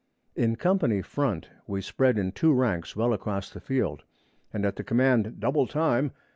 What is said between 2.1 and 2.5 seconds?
in